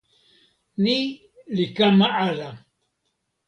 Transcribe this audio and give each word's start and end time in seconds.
ni 0.83 0.97
li 1.55 1.65
kama 1.77 2.07
ala! 2.27 2.49